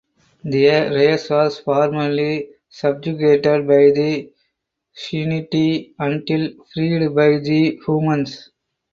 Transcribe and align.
Their 0.43 0.91
race 0.91 1.29
was 1.29 1.59
formerly 1.59 2.49
subjugated 2.69 3.67
by 3.67 3.91
the 3.91 4.31
Kzinti 4.97 5.93
until 5.99 6.55
freed 6.73 7.13
by 7.13 7.37
the 7.37 7.79
humans. 7.85 8.49